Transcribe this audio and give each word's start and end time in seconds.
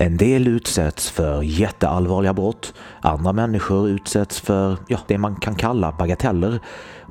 En 0.00 0.16
del 0.16 0.48
utsätts 0.48 1.10
för 1.10 1.42
jätteallvarliga 1.42 2.32
brott, 2.34 2.74
andra 3.00 3.32
människor 3.32 3.88
utsätts 3.88 4.40
för 4.40 4.76
ja, 4.88 4.98
det 5.06 5.18
man 5.18 5.36
kan 5.36 5.54
kalla 5.54 5.92
bagateller 5.92 6.60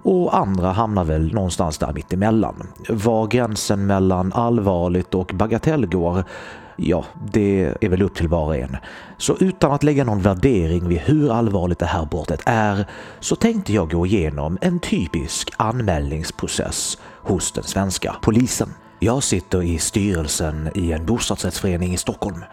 och 0.03 0.37
andra 0.37 0.71
hamnar 0.71 1.03
väl 1.03 1.33
någonstans 1.33 1.77
där 1.77 1.93
mittemellan. 1.93 2.67
Var 2.89 3.27
gränsen 3.27 3.87
mellan 3.87 4.33
allvarligt 4.33 5.13
och 5.13 5.31
bagatell 5.33 5.85
går 5.85 6.23
Ja, 6.75 7.05
det 7.31 7.73
är 7.81 7.89
väl 7.89 8.01
upp 8.01 8.15
till 8.15 8.27
var 8.27 8.45
och 8.45 8.55
en. 8.55 8.77
Så 9.17 9.37
utan 9.39 9.71
att 9.71 9.83
lägga 9.83 10.03
någon 10.03 10.21
värdering 10.21 10.87
vid 10.87 10.99
hur 10.99 11.31
allvarligt 11.31 11.79
det 11.79 11.85
här 11.85 12.05
brottet 12.05 12.41
är 12.45 12.85
så 13.19 13.35
tänkte 13.35 13.73
jag 13.73 13.91
gå 13.91 14.05
igenom 14.05 14.57
en 14.61 14.79
typisk 14.79 15.51
anmälningsprocess 15.57 16.97
hos 17.21 17.51
den 17.51 17.63
svenska 17.63 18.15
polisen. 18.21 18.69
Jag 18.99 19.23
sitter 19.23 19.63
i 19.63 19.77
styrelsen 19.77 20.69
i 20.75 20.91
en 20.91 21.05
bostadsrättsförening 21.05 21.93
i 21.93 21.97
Stockholm 21.97 22.43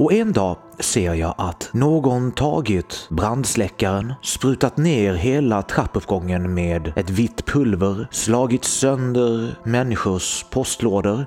och 0.00 0.12
en 0.12 0.32
dag 0.32 0.56
ser 0.78 1.14
jag 1.14 1.34
att 1.38 1.70
någon 1.72 2.32
tagit 2.32 3.06
brandsläckaren, 3.10 4.14
sprutat 4.22 4.76
ner 4.76 5.14
hela 5.14 5.62
trappuppgången 5.62 6.54
med 6.54 6.92
ett 6.96 7.10
vitt 7.10 7.46
pulver, 7.46 8.08
slagit 8.10 8.64
sönder 8.64 9.54
människors 9.64 10.46
postlådor, 10.50 11.26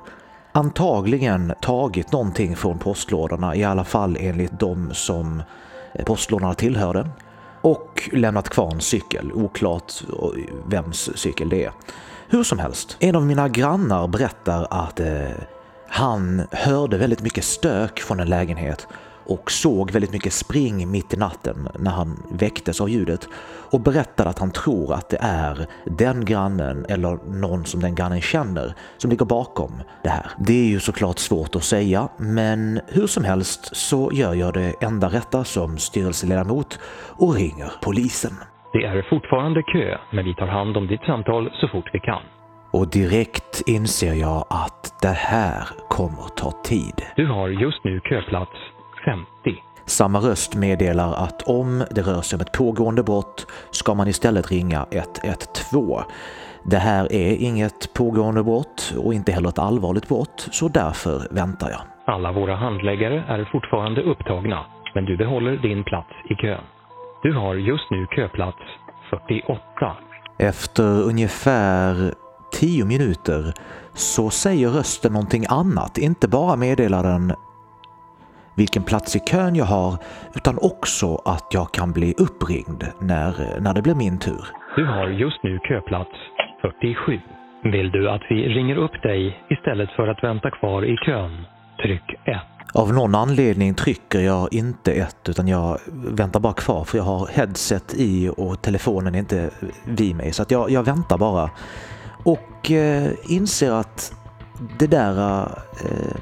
antagligen 0.52 1.54
tagit 1.62 2.12
någonting 2.12 2.56
från 2.56 2.78
postlådorna, 2.78 3.56
i 3.56 3.64
alla 3.64 3.84
fall 3.84 4.18
enligt 4.20 4.60
de 4.60 4.94
som 4.94 5.44
eh, 5.94 6.06
postlådorna 6.06 6.54
tillhörde, 6.54 7.10
och 7.62 8.10
lämnat 8.14 8.50
kvar 8.50 8.72
en 8.72 8.82
cykel, 8.82 9.32
oklart 9.34 9.94
eh, 10.10 10.54
vems 10.68 11.10
cykel 11.16 11.50
det 11.50 11.64
är. 11.64 11.72
Hur 12.28 12.44
som 12.44 12.60
helst, 12.60 12.98
en 13.00 13.16
av 13.16 13.26
mina 13.26 13.50
grannar 13.50 14.08
berättar 14.08 14.68
att 14.70 15.00
eh, 15.00 15.32
han 15.94 16.42
hörde 16.52 16.98
väldigt 16.98 17.24
mycket 17.24 17.44
stök 17.44 18.00
från 18.00 18.20
en 18.20 18.30
lägenhet 18.30 18.88
och 19.26 19.52
såg 19.52 19.92
väldigt 19.92 20.12
mycket 20.12 20.34
spring 20.34 20.92
mitt 20.92 21.14
i 21.14 21.18
natten 21.18 21.68
när 21.80 21.92
han 21.92 22.18
väcktes 22.32 22.82
av 22.82 22.90
ljudet 22.90 23.30
och 23.72 23.80
berättade 23.80 24.30
att 24.30 24.40
han 24.40 24.52
tror 24.52 24.94
att 24.94 25.10
det 25.10 25.18
är 25.22 25.66
den 25.86 26.26
grannen 26.26 26.86
eller 26.90 27.18
någon 27.42 27.66
som 27.66 27.82
den 27.82 27.96
grannen 27.96 28.22
känner 28.22 28.74
som 28.98 29.10
ligger 29.10 29.26
bakom 29.26 29.72
det 30.04 30.10
här. 30.10 30.26
Det 30.38 30.54
är 30.54 30.68
ju 30.68 30.80
såklart 30.80 31.18
svårt 31.18 31.56
att 31.56 31.64
säga, 31.64 32.10
men 32.18 32.80
hur 32.88 33.08
som 33.08 33.24
helst 33.24 33.76
så 33.76 34.10
gör 34.14 34.34
jag 34.34 34.54
det 34.54 34.84
enda 34.84 35.08
rätta 35.08 35.44
som 35.44 35.78
styrelseledamot 35.78 36.80
och 37.20 37.36
ringer 37.36 37.72
polisen. 37.84 38.34
Det 38.74 38.84
är 38.84 39.10
fortfarande 39.10 39.64
kö, 39.64 39.98
men 40.12 40.26
vi 40.26 40.36
tar 40.36 40.48
hand 40.48 40.78
om 40.78 40.88
ditt 40.88 41.04
samtal 41.04 41.50
så 41.62 41.68
fort 41.68 41.90
vi 41.94 42.00
kan. 42.00 42.22
Och 42.74 42.88
direkt 42.90 43.62
inser 43.68 44.14
jag 44.14 44.46
att 44.50 45.02
det 45.02 45.18
här 45.34 45.60
kommer 45.90 46.28
ta 46.36 46.52
tid. 46.52 46.98
Du 47.16 47.28
har 47.28 47.50
just 47.50 47.84
nu 47.84 48.00
köplats 48.00 48.52
50. 49.06 49.26
Samma 49.86 50.20
röst 50.20 50.56
meddelar 50.56 51.14
att 51.14 51.42
om 51.42 51.84
det 51.96 52.02
rör 52.02 52.22
sig 52.22 52.38
om 52.38 52.42
ett 52.42 52.52
pågående 52.52 53.04
brott 53.04 53.48
ska 53.72 53.94
man 53.94 54.08
istället 54.08 54.52
ringa 54.52 54.86
112. 54.92 56.04
Det 56.64 56.78
här 56.78 57.14
är 57.14 57.36
inget 57.42 57.94
pågående 57.94 58.44
brott 58.44 58.94
och 59.06 59.14
inte 59.14 59.32
heller 59.32 59.50
ett 59.50 59.60
allvarligt 59.60 60.08
brott, 60.08 60.48
så 60.52 60.68
därför 60.68 61.36
väntar 61.36 61.70
jag. 61.70 61.82
Alla 62.06 62.32
våra 62.32 62.56
handläggare 62.56 63.24
är 63.28 63.50
fortfarande 63.52 64.02
upptagna, 64.02 64.66
men 64.96 65.06
du 65.06 65.18
behåller 65.18 65.58
din 65.58 65.84
plats 65.84 66.14
i 66.30 66.36
kön. 66.36 66.64
Du 67.24 67.34
har 67.34 67.56
just 67.56 67.92
nu 67.92 68.08
köplats 68.16 68.58
48. 69.10 69.96
Efter 70.40 71.04
ungefär 71.04 72.14
10 72.54 72.86
minuter 72.86 73.54
så 73.94 74.30
säger 74.30 74.70
rösten 74.70 75.14
någonting 75.14 75.46
annat. 75.50 75.98
Inte 75.98 76.28
bara 76.28 76.56
meddelar 76.56 77.04
den 77.04 77.34
vilken 78.58 78.84
plats 78.84 79.16
i 79.16 79.20
kön 79.20 79.56
jag 79.56 79.66
har 79.66 79.98
utan 80.36 80.58
också 80.62 81.16
att 81.26 81.48
jag 81.52 81.72
kan 81.72 81.92
bli 81.92 82.14
uppringd 82.18 82.84
när, 83.00 83.62
när 83.62 83.74
det 83.74 83.82
blir 83.82 83.96
min 83.96 84.20
tur. 84.20 84.46
Du 84.76 84.86
har 84.86 85.08
just 85.08 85.44
nu 85.44 85.60
köplats 85.60 86.12
47. 86.62 87.20
Vill 87.64 87.92
du 87.92 88.10
att 88.10 88.22
vi 88.30 88.36
ringer 88.36 88.76
upp 88.76 89.02
dig 89.04 89.44
istället 89.50 89.90
för 89.96 90.08
att 90.08 90.24
vänta 90.24 90.52
kvar 90.52 90.86
i 90.86 90.96
kön? 90.98 91.46
Tryck 91.84 92.14
1. 92.26 92.36
Av 92.76 92.94
någon 92.94 93.16
anledning 93.16 93.74
trycker 93.74 94.20
jag 94.20 94.54
inte 94.54 94.92
ett 94.92 95.30
utan 95.30 95.48
jag 95.48 95.78
väntar 96.18 96.40
bara 96.40 96.54
kvar 96.54 96.84
för 96.84 96.98
jag 96.98 97.06
har 97.06 97.28
headset 97.28 97.94
i 97.98 98.30
och 98.38 98.62
telefonen 98.62 99.16
är 99.16 99.20
inte 99.20 99.50
vid 99.86 100.16
mig 100.16 100.32
så 100.32 100.42
att 100.42 100.52
jag, 100.52 100.72
jag 100.72 100.84
väntar 100.84 101.18
bara. 101.18 101.50
Och 102.24 102.72
eh, 102.72 103.12
inser 103.24 103.72
att 103.72 104.14
det 104.80 104.88
där 104.88 105.42
eh, 105.84 106.16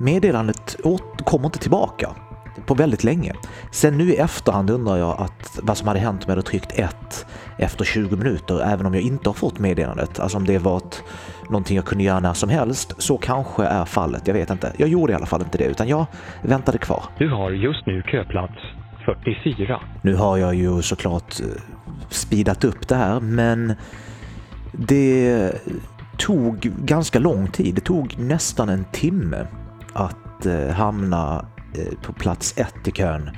meddelandet 0.00 0.76
kommer 1.24 1.46
inte 1.46 1.58
tillbaka 1.58 2.08
på 2.66 2.74
väldigt 2.74 3.04
länge. 3.04 3.32
Sen 3.70 3.98
nu 3.98 4.10
i 4.10 4.16
efterhand 4.16 4.70
undrar 4.70 4.96
jag 4.96 5.20
att 5.20 5.58
vad 5.62 5.76
som 5.76 5.88
hade 5.88 6.00
hänt 6.00 6.24
om 6.24 6.24
jag 6.26 6.36
hade 6.36 6.48
tryckt 6.48 6.78
ett 6.78 7.26
efter 7.58 7.84
20 7.84 8.16
minuter 8.16 8.72
även 8.72 8.86
om 8.86 8.94
jag 8.94 9.02
inte 9.02 9.28
har 9.28 9.34
fått 9.34 9.58
meddelandet. 9.58 10.20
Alltså 10.20 10.38
om 10.38 10.44
det 10.44 10.58
var 10.58 10.76
ett, 10.76 11.02
någonting 11.48 11.76
jag 11.76 11.84
kunde 11.84 12.04
göra 12.04 12.20
när 12.20 12.32
som 12.32 12.48
helst. 12.48 13.02
Så 13.02 13.18
kanske 13.18 13.64
är 13.64 13.84
fallet, 13.84 14.26
jag 14.26 14.34
vet 14.34 14.50
inte. 14.50 14.72
Jag 14.76 14.88
gjorde 14.88 15.12
i 15.12 15.16
alla 15.16 15.26
fall 15.26 15.42
inte 15.42 15.58
det 15.58 15.64
utan 15.64 15.88
jag 15.88 16.06
väntade 16.42 16.78
kvar. 16.78 17.02
Du 17.18 17.30
har 17.30 17.50
just 17.50 17.86
nu 17.86 18.02
köplats 18.02 18.54
44. 19.04 19.80
Nu 20.02 20.14
har 20.14 20.36
jag 20.36 20.54
ju 20.54 20.82
såklart 20.82 21.40
eh, 21.40 21.46
speedat 22.08 22.64
upp 22.64 22.88
det 22.88 22.94
här 22.94 23.20
men 23.20 23.74
det 24.72 25.52
tog 26.18 26.58
ganska 26.84 27.18
lång 27.18 27.46
tid. 27.46 27.74
Det 27.74 27.80
tog 27.80 28.18
nästan 28.18 28.68
en 28.68 28.84
timme 28.92 29.46
att 29.94 30.46
eh, 30.46 30.74
hamna 30.74 31.46
eh, 31.78 32.06
på 32.06 32.12
plats 32.12 32.58
ett 32.58 32.88
i 32.88 32.90
kön 32.90 33.30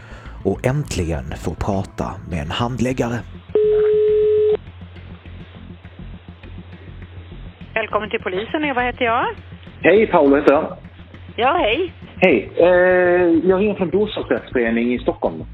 och 0.45 0.67
äntligen 0.67 1.25
få 1.45 1.55
prata 1.55 2.07
med 2.31 2.41
en 2.43 2.51
handläggare. 2.51 3.19
Välkommen 7.75 8.11
till 8.11 8.21
polisen, 8.21 8.65
Eva 8.65 8.81
heter 8.81 9.05
jag. 9.05 9.27
Hej, 9.83 10.07
Paolo 10.07 10.37
heter 10.37 10.53
jag. 10.53 10.77
Ja, 11.37 11.57
hej. 11.59 11.93
Hej. 12.17 12.53
Eh, 12.57 12.67
jag 13.49 13.61
ringer 13.61 13.75
från 13.75 13.91
bostadsrättsförening 13.91 14.95
i 14.95 14.99
Stockholm. 14.99 15.45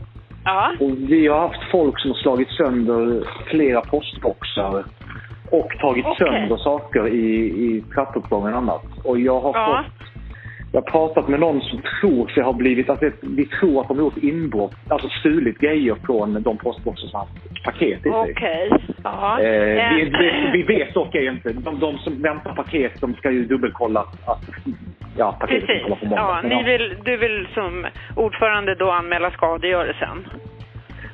Ja, 0.45 0.73
Och 0.81 0.91
vi 0.91 1.27
har 1.27 1.41
haft 1.41 1.71
folk 1.71 2.01
som 2.01 2.11
har 2.11 2.19
slagit 2.19 2.49
sönder 2.49 3.25
flera 3.51 3.81
postboxar 3.81 4.85
och 5.51 5.79
tagit 5.81 6.07
Okej. 6.07 6.27
sönder 6.29 6.57
saker 6.57 7.09
i, 7.09 7.45
i 7.47 7.85
trappuppgången 7.95 8.53
och 8.53 8.59
annat. 8.59 8.83
Och 9.05 9.19
jag 9.21 9.41
har 9.41 9.53
Ja. 9.55 9.85
fått... 9.85 10.09
Jag 10.73 10.83
har 10.83 10.91
pratat 10.91 11.29
med 11.29 11.41
någon 11.41 11.61
som 11.61 11.83
tror 12.01 12.29
sig 12.29 12.43
ha 12.43 12.53
blivit... 12.53 12.91
Alltså, 12.91 13.11
vi 13.21 13.47
tror 13.47 13.81
att 13.81 13.89
de 13.89 13.97
har 13.97 14.05
gjort 14.05 14.17
inbrott, 14.17 14.75
alltså 14.89 15.09
stulit 15.09 15.59
grejer 15.59 15.97
från 16.07 16.43
de 16.43 16.57
postboxar 16.57 17.09
som 17.09 17.19
har 17.21 17.27
haft 17.27 17.65
paket 17.65 17.99
i 18.01 18.03
sig. 18.03 18.13
okej. 18.13 18.71
Ja. 19.05 19.41
Eh, 19.41 19.95
vi, 19.95 20.03
Eh, 20.03 20.19
vi, 20.19 20.51
vi 20.53 20.63
vet 20.63 20.95
dock 20.95 21.15
inte. 21.15 21.53
De, 21.53 21.79
de 21.81 21.99
som 21.99 22.23
väntar 22.23 22.55
paket, 22.55 23.01
de 23.01 23.15
ska 23.15 23.31
ju 23.31 23.45
dubbelkolla 23.45 24.01
att 24.01 24.45
ja, 25.17 25.37
paketet 25.41 25.67
Precis. 25.67 25.83
kommer 25.83 25.97
på 25.97 26.07
måndag. 26.07 26.41
Ja, 26.43 26.49
ni 26.57 26.63
vill, 26.63 26.95
du 27.05 27.17
vill 27.17 27.49
som 27.55 27.87
ordförande 28.17 28.75
då 28.75 28.91
anmäla 28.91 29.31
skadegörelsen? 29.31 30.27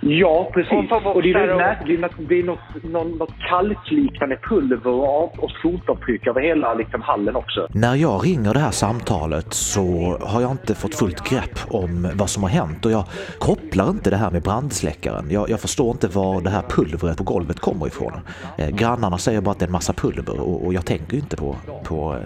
Ja, 0.04 0.50
precis. 0.54 0.90
Och 1.04 1.22
det 1.22 1.30
är, 1.30 1.56
märkligt. 1.56 1.88
Det 1.88 1.94
är 1.94 1.98
något, 1.98 2.28
det 2.28 2.38
är 2.38 2.42
något, 2.42 2.84
något, 2.84 3.18
något 3.18 3.34
kalkliknande 3.48 4.36
pulver 4.36 4.90
och, 4.90 5.44
och 5.44 5.50
fotavtryck 5.62 6.26
över 6.26 6.40
hela 6.40 6.74
liksom, 6.74 7.02
hallen 7.02 7.36
också. 7.36 7.68
När 7.70 7.94
jag 7.94 8.26
ringer 8.26 8.54
det 8.54 8.60
här 8.60 8.70
samtalet 8.70 9.54
så 9.54 10.16
har 10.20 10.40
jag 10.40 10.50
inte 10.50 10.74
fått 10.74 10.94
fullt 10.94 11.30
grepp 11.30 11.58
om 11.68 12.08
vad 12.14 12.30
som 12.30 12.42
har 12.42 12.50
hänt 12.50 12.86
och 12.86 12.92
jag 12.92 13.04
kopplar 13.38 13.90
inte 13.90 14.10
det 14.10 14.16
här 14.16 14.30
med 14.30 14.42
brandsläckaren. 14.42 15.30
Jag, 15.30 15.50
jag 15.50 15.60
förstår 15.60 15.90
inte 15.90 16.08
var 16.08 16.40
det 16.40 16.50
här 16.50 16.62
pulvret 16.68 17.18
på 17.18 17.24
golvet 17.24 17.60
kommer 17.60 17.86
ifrån. 17.86 18.12
Eh, 18.58 18.68
grannarna 18.68 19.18
säger 19.18 19.40
bara 19.40 19.50
att 19.50 19.58
det 19.58 19.64
är 19.64 19.68
en 19.68 19.72
massa 19.72 19.92
pulver 19.92 20.40
och, 20.40 20.66
och 20.66 20.74
jag 20.74 20.86
tänker 20.86 21.12
ju 21.12 21.18
inte 21.18 21.36
på, 21.36 21.56
på 21.84 22.14
eh, 22.14 22.20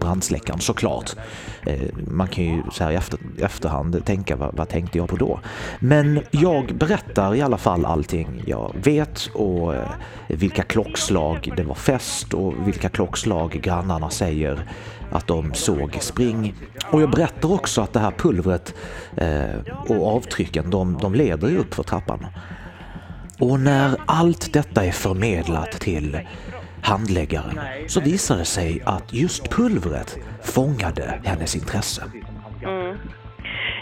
brandsläckaren 0.00 0.60
såklart. 0.60 1.10
Eh, 1.66 1.80
man 2.06 2.28
kan 2.28 2.44
ju 2.44 2.62
så 2.72 2.84
här 2.84 2.90
i 2.92 2.94
efter, 2.94 3.18
efterhand 3.38 4.04
tänka 4.04 4.36
vad, 4.36 4.56
vad 4.56 4.68
tänkte 4.68 4.98
jag 4.98 5.08
på 5.08 5.16
då? 5.16 5.40
Men 5.80 6.20
jag 6.30 6.74
berättar 6.74 7.07
berättar 7.08 7.34
i 7.34 7.42
alla 7.42 7.58
fall 7.58 7.84
allting 7.84 8.42
jag 8.46 8.74
vet 8.82 9.30
och 9.34 9.74
eh, 9.74 9.88
vilka 10.28 10.62
klockslag 10.62 11.52
det 11.56 11.62
var 11.62 11.74
fest 11.74 12.34
och 12.34 12.54
vilka 12.66 12.88
klockslag 12.88 13.50
grannarna 13.50 14.10
säger 14.10 14.70
att 15.12 15.26
de 15.26 15.54
såg 15.54 15.98
spring. 16.00 16.54
Och 16.90 17.02
jag 17.02 17.10
berättar 17.10 17.52
också 17.52 17.80
att 17.80 17.92
det 17.92 18.00
här 18.00 18.10
pulvret 18.10 18.74
eh, 19.16 19.74
och 19.88 20.16
avtrycken 20.16 20.70
de, 20.70 20.98
de 21.02 21.14
leder 21.14 21.48
ju 21.48 21.58
upp 21.58 21.74
för 21.74 21.82
trappan. 21.82 22.26
Och 23.38 23.60
när 23.60 23.96
allt 24.06 24.52
detta 24.52 24.84
är 24.84 24.92
förmedlat 24.92 25.70
till 25.70 26.18
handläggaren 26.82 27.60
så 27.86 28.00
visar 28.00 28.36
det 28.38 28.44
sig 28.44 28.82
att 28.84 29.12
just 29.12 29.50
pulvret 29.50 30.18
fångade 30.42 31.20
hennes 31.24 31.56
intresse. 31.56 32.02
Mm. 32.62 32.96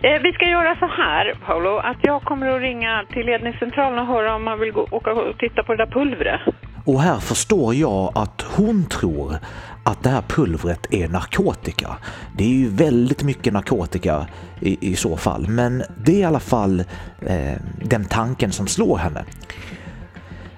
Eh, 0.03 0.23
vi 0.23 0.33
ska 0.33 0.45
göra 0.45 0.77
så 0.79 0.87
här, 0.87 1.35
Paolo, 1.47 1.77
att 1.79 1.97
jag 2.03 2.23
kommer 2.23 2.47
att 2.49 2.61
ringa 2.61 3.05
till 3.13 3.27
ledningscentralen 3.27 3.99
och 3.99 4.07
höra 4.07 4.35
om 4.35 4.45
man 4.45 4.61
vill 4.61 4.73
gå, 4.73 4.89
åka 4.91 5.13
och 5.13 5.39
titta 5.39 5.63
på 5.63 5.75
det 5.75 5.85
där 5.85 5.93
pulvret. 5.93 6.41
Och 6.85 7.01
här 7.01 7.21
förstår 7.21 7.75
jag 7.75 8.13
att 8.15 8.43
hon 8.57 8.85
tror 8.85 9.37
att 9.85 10.03
det 10.03 10.09
här 10.11 10.23
pulvret 10.23 10.95
är 10.95 11.09
narkotika. 11.09 11.89
Det 12.39 12.45
är 12.45 12.49
ju 12.49 12.69
väldigt 12.69 13.23
mycket 13.23 13.53
narkotika 13.53 14.27
i, 14.61 14.93
i 14.93 14.97
så 14.97 15.17
fall, 15.17 15.49
men 15.49 15.83
det 16.05 16.13
är 16.13 16.19
i 16.19 16.25
alla 16.25 16.41
fall 16.41 16.81
eh, 17.21 17.57
den 17.83 18.05
tanken 18.05 18.53
som 18.53 18.67
slår 18.67 18.97
henne. 18.97 19.25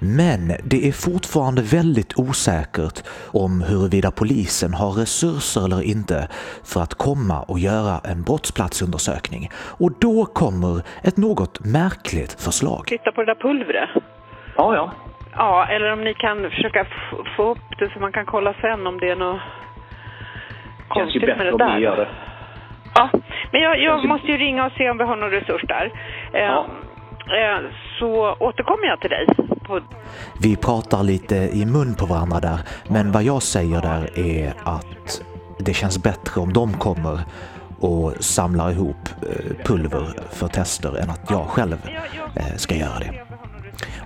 Men 0.00 0.48
det 0.64 0.88
är 0.88 0.92
fortfarande 0.92 1.62
väldigt 1.62 2.18
osäkert 2.18 2.98
om 3.32 3.62
huruvida 3.68 4.10
polisen 4.10 4.74
har 4.74 4.90
resurser 4.92 5.64
eller 5.64 5.82
inte 5.82 6.28
för 6.72 6.80
att 6.80 6.94
komma 6.94 7.38
och 7.42 7.58
göra 7.58 8.00
en 8.10 8.22
brottsplatsundersökning. 8.22 9.48
Och 9.80 9.90
då 10.00 10.24
kommer 10.24 10.82
ett 11.08 11.16
något 11.16 11.60
märkligt 11.64 12.32
förslag. 12.44 12.82
Titta 12.86 13.12
på 13.12 13.20
det 13.22 13.34
där 13.34 13.40
pulvret. 13.40 13.90
Ja, 14.56 14.74
ja. 14.74 14.92
Ja, 15.36 15.66
eller 15.66 15.92
om 15.92 16.04
ni 16.04 16.14
kan 16.14 16.50
försöka 16.50 16.86
få 17.36 17.50
upp 17.50 17.58
det 17.78 17.90
så 17.92 17.98
man 18.00 18.12
kan 18.12 18.26
kolla 18.26 18.54
sen 18.60 18.86
om 18.86 19.00
det 19.00 19.08
är 19.10 19.16
något 19.16 19.40
konstigt 20.88 21.22
med 21.22 21.36
bättre 21.36 21.50
det 21.50 21.56
där. 21.58 21.78
gör 21.78 21.96
det. 21.96 22.08
Ja, 22.94 23.10
men 23.52 23.60
jag, 23.62 23.80
jag 23.82 24.04
måste 24.08 24.26
ju 24.26 24.36
ringa 24.38 24.66
och 24.66 24.72
se 24.72 24.90
om 24.90 24.98
vi 24.98 25.04
har 25.04 25.16
någon 25.16 25.30
resurs 25.30 25.62
där. 25.68 25.92
Eh, 26.32 26.40
Ja. 26.40 26.66
eh, 27.38 27.60
så 27.98 28.36
återkommer 28.40 28.86
jag 28.86 29.00
till 29.00 29.10
dig. 29.10 29.26
På, 29.68 29.80
Vi 30.42 30.56
pratar 30.56 31.02
lite 31.02 31.36
i 31.36 31.66
mun 31.66 31.94
på 31.94 32.06
varandra 32.06 32.40
där, 32.40 32.58
men 32.88 33.12
vad 33.12 33.22
jag 33.22 33.42
säger 33.42 33.80
där 33.82 34.18
är 34.18 34.52
att 34.64 35.22
det 35.58 35.74
känns 35.74 36.02
bättre 36.02 36.40
om 36.40 36.52
de 36.52 36.72
kommer 36.72 37.20
och 37.80 38.12
samlar 38.20 38.70
ihop 38.70 38.96
eh, 39.22 39.66
pulver 39.66 40.06
för 40.30 40.48
tester 40.48 40.96
än 41.02 41.10
att 41.10 41.30
jag 41.30 41.46
själv 41.46 41.76
eh, 42.36 42.56
ska 42.56 42.74
göra 42.74 42.98
det. 42.98 43.10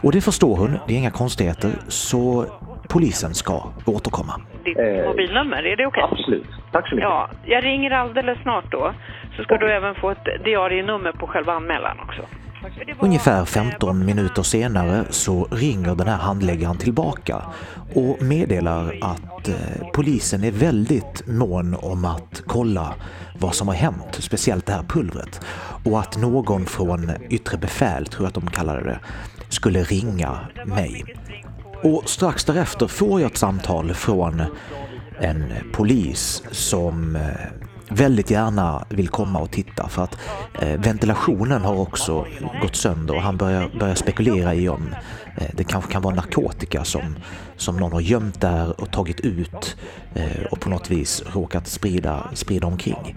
Och 0.03 0.13
det 0.13 0.21
förstår 0.21 0.57
hon, 0.57 0.79
det 0.87 0.95
är 0.95 0.99
inga 0.99 1.11
konstigheter, 1.11 1.71
så 1.89 2.47
polisen 2.89 3.35
ska 3.35 3.63
återkomma. 3.87 4.41
ditt 4.65 4.79
Eh, 4.79 5.07
mobilnummer, 5.09 5.63
är 5.63 5.77
det 5.77 5.87
okej? 5.87 6.03
Absolut. 6.11 6.47
Tack 6.73 6.89
så 6.89 6.95
mycket. 6.95 7.09
Ja, 7.11 7.31
jag 7.45 7.65
ringer 7.65 7.91
alldeles 7.91 8.39
snart 8.43 8.71
då. 8.71 8.95
Så 9.37 9.43
ska 9.43 9.57
du 9.57 9.73
även 9.73 9.95
få 9.95 10.11
ett 10.11 10.25
diarienummer 10.45 11.13
på 11.13 11.27
själva 11.27 11.53
anmälan 11.53 12.01
också. 12.01 12.23
Ungefär 13.01 13.45
15 13.45 14.05
minuter 14.05 14.43
senare 14.43 15.05
så 15.11 15.49
ringer 15.51 15.95
den 15.95 16.09
här 16.09 16.17
handläggaren 16.17 16.79
tillbaka 16.79 17.43
och 17.95 18.23
meddelar 18.23 18.99
att 19.01 19.49
eh, 19.49 19.55
polisen 19.95 20.45
är 20.45 20.51
väldigt 20.51 21.27
mån 21.27 21.75
om 21.75 22.05
att 22.05 22.43
kolla 22.47 22.95
vad 23.39 23.55
som 23.55 23.69
har 23.69 23.75
hänt, 23.75 24.17
speciellt 24.19 24.67
det 24.67 24.73
här 24.73 24.83
pulvret. 24.83 25.41
Och 25.85 26.01
att 26.01 26.17
någon 26.17 26.67
från 26.67 27.11
yttre 27.31 27.59
befäl, 27.59 28.07
tror 28.07 28.23
jag 28.23 28.29
att 28.29 28.35
de 28.35 28.51
kallade 28.51 28.85
det, 28.85 29.01
skulle 29.49 29.83
ringa 29.83 30.39
mig. 30.67 31.05
Och 31.83 32.03
strax 32.07 32.45
därefter 32.45 32.87
får 32.87 33.21
jag 33.21 33.31
ett 33.31 33.37
samtal 33.37 33.95
från 33.95 34.43
en 35.21 35.45
polis 35.73 36.43
som 36.51 37.17
eh, 37.17 37.23
väldigt 37.95 38.31
gärna 38.31 38.85
vill 38.89 39.09
komma 39.09 39.39
och 39.39 39.51
titta 39.51 39.89
för 39.89 40.03
att 40.03 40.19
eh, 40.63 40.81
ventilationen 40.81 41.63
har 41.63 41.81
också 41.81 42.27
gått 42.63 42.77
sönder 42.77 43.15
och 43.15 43.23
han 43.23 43.37
börjar, 43.37 43.71
börjar 43.79 43.95
spekulera 43.95 44.55
i 44.55 44.69
om 44.69 44.95
eh, 45.37 45.47
det 45.53 45.65
kanske 45.65 45.93
kan 45.93 46.03
vara 46.03 46.15
narkotika 46.15 46.85
som, 46.85 47.17
som 47.57 47.77
någon 47.77 47.93
har 47.93 48.01
gömt 48.01 48.41
där 48.41 48.81
och 48.81 48.91
tagit 48.91 49.21
ut 49.21 49.77
eh, 50.15 50.45
och 50.51 50.61
på 50.61 50.71
något 50.71 50.91
vis 50.91 51.23
råkat 51.35 51.67
sprida, 51.67 52.31
sprida 52.35 52.67
omkring. 52.67 53.17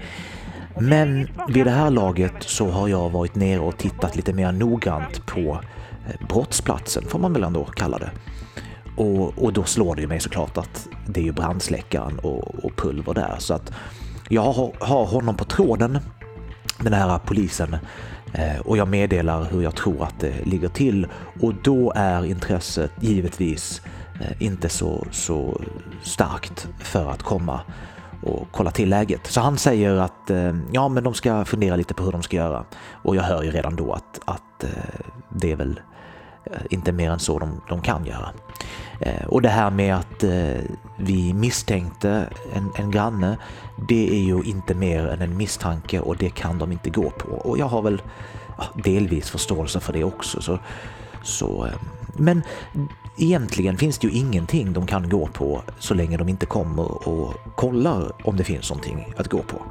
Men 0.79 1.27
vid 1.49 1.65
det 1.65 1.71
här 1.71 1.89
laget 1.89 2.33
så 2.39 2.69
har 2.69 2.87
jag 2.87 3.09
varit 3.09 3.35
nere 3.35 3.59
och 3.59 3.77
tittat 3.77 4.15
lite 4.15 4.33
mer 4.33 4.51
noggrant 4.51 5.25
på 5.25 5.59
eh, 6.07 6.27
brottsplatsen, 6.27 7.03
får 7.07 7.19
man 7.19 7.33
väl 7.33 7.43
ändå 7.43 7.65
kalla 7.65 7.97
det. 7.97 8.09
Och, 8.97 9.43
och 9.43 9.53
då 9.53 9.63
slår 9.63 9.95
det 9.95 10.01
ju 10.01 10.07
mig 10.07 10.19
såklart 10.19 10.57
att 10.57 10.87
det 11.07 11.19
är 11.19 11.23
ju 11.23 11.31
brandsläckaren 11.31 12.19
och, 12.19 12.65
och 12.65 12.75
pulver 12.75 13.13
där. 13.13 13.35
Så 13.39 13.53
att 13.53 13.71
jag 14.29 14.53
har, 14.79 15.05
honom 15.05 15.37
på 15.37 15.45
tråden, 15.45 15.99
den 16.79 16.93
här 16.93 17.19
polisen, 17.25 17.77
eh, 18.33 18.59
och 18.59 18.77
jag 18.77 18.87
meddelar 18.87 19.43
hur 19.43 19.61
jag 19.61 19.75
tror 19.75 20.03
att 20.03 20.19
det 20.19 20.45
ligger 20.45 20.69
till. 20.69 21.07
Och 21.41 21.53
då 21.63 21.93
är 21.95 22.25
intresset 22.25 22.91
givetvis 22.99 23.81
eh, 24.21 24.41
inte 24.41 24.69
så, 24.69 25.05
så 25.11 25.61
starkt 26.03 26.67
för 26.79 27.11
att 27.11 27.23
komma 27.23 27.61
och 28.23 28.47
kolla 28.51 28.71
till 28.71 28.89
läget. 28.89 29.27
Så 29.27 29.41
han 29.41 29.57
säger 29.57 29.95
att 29.95 30.29
eh, 30.29 30.55
ja, 30.71 30.87
men 30.87 31.03
de 31.03 31.13
ska 31.13 31.45
fundera 31.45 31.75
lite 31.75 31.93
på 31.93 32.03
hur 32.03 32.11
de 32.11 32.23
ska 32.23 32.37
göra. 32.37 32.65
Och 32.91 33.15
jag 33.15 33.23
hör 33.23 33.43
ju 33.43 33.51
redan 33.51 33.75
då 33.75 33.93
att, 33.93 34.19
att 34.25 34.65
det 35.29 35.51
är 35.51 35.55
väl 35.55 35.79
inte 36.69 36.91
mer 36.91 37.11
än 37.11 37.19
så 37.19 37.39
de, 37.39 37.61
de 37.69 37.81
kan 37.81 38.05
göra. 38.05 38.29
Eh, 38.99 39.25
och 39.25 39.41
det 39.41 39.49
här 39.49 39.69
med 39.71 39.95
att 39.95 40.23
eh, 40.23 40.61
vi 40.97 41.33
misstänkte 41.33 42.29
en, 42.53 42.71
en 42.75 42.91
granne, 42.91 43.37
det 43.87 44.09
är 44.09 44.23
ju 44.23 44.43
inte 44.43 44.73
mer 44.73 45.07
än 45.07 45.21
en 45.21 45.37
misstanke 45.37 45.99
och 45.99 46.17
det 46.17 46.29
kan 46.29 46.57
de 46.57 46.71
inte 46.71 46.89
gå 46.89 47.09
på. 47.09 47.29
Och 47.29 47.57
jag 47.57 47.65
har 47.65 47.81
väl 47.81 48.01
delvis 48.73 49.29
förståelse 49.29 49.79
för 49.79 49.93
det 49.93 50.03
också. 50.03 50.41
Så, 50.41 50.59
så, 51.23 51.65
eh, 51.65 51.73
men 52.17 52.43
egentligen 53.17 53.77
finns 53.77 53.97
det 53.97 54.07
ju 54.07 54.13
ingenting 54.13 54.73
de 54.73 54.87
kan 54.87 55.09
gå 55.09 55.27
på 55.27 55.61
så 55.79 55.93
länge 55.93 56.17
de 56.17 56.29
inte 56.29 56.45
kommer 56.45 57.07
och 57.07 57.33
kollar 57.55 58.27
om 58.27 58.37
det 58.37 58.43
finns 58.43 58.69
någonting 58.69 59.13
att 59.17 59.27
gå 59.27 59.39
på. 59.39 59.61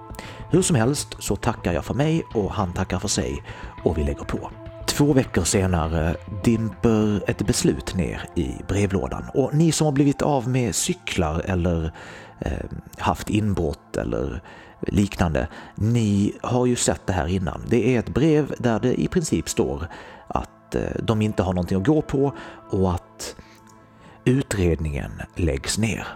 Hur 0.51 0.63
som 0.63 0.77
helst 0.77 1.17
så 1.19 1.37
tackar 1.37 1.73
jag 1.73 1.85
för 1.85 1.95
mig 1.95 2.23
och 2.35 2.53
han 2.53 2.73
tackar 2.73 2.99
för 2.99 3.09
sig 3.09 3.43
och 3.85 3.99
vi 3.99 4.05
lägger 4.05 4.25
på. 4.25 4.51
Två 4.87 5.13
veckor 5.13 5.45
senare 5.45 6.17
dimper 6.45 7.31
ett 7.31 7.47
beslut 7.47 7.95
ner 7.95 8.29
i 8.35 8.55
brevlådan 8.69 9.25
och 9.35 9.55
ni 9.55 9.73
som 9.73 9.85
har 9.85 9.93
blivit 9.93 10.23
av 10.23 10.49
med 10.49 10.75
cyklar 10.75 11.43
eller 11.45 11.93
eh, 12.39 12.53
haft 12.99 13.31
inbrott 13.31 13.97
eller 13.97 14.43
liknande, 14.81 15.49
ni 15.75 16.33
har 16.43 16.67
ju 16.67 16.77
sett 16.77 17.07
det 17.07 17.13
här 17.13 17.27
innan. 17.27 17.63
Det 17.69 17.95
är 17.95 17.99
ett 17.99 18.15
brev 18.15 18.55
där 18.59 18.81
det 18.81 19.01
i 19.01 19.09
princip 19.09 19.49
står 19.49 19.89
att 20.27 20.75
eh, 20.75 20.83
de 21.03 21.23
inte 21.23 21.43
har 21.43 21.53
någonting 21.53 21.79
att 21.79 21.87
gå 21.87 22.03
på 22.03 22.33
och 22.71 22.95
att 22.95 23.37
utredningen 24.25 25.13
läggs 25.37 25.79
ner. 25.79 26.07